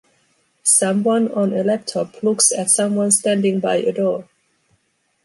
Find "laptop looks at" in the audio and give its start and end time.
1.63-2.71